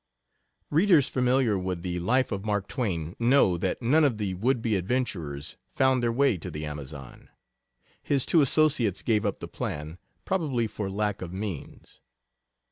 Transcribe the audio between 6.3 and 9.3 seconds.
to the Amazon: His two associates gave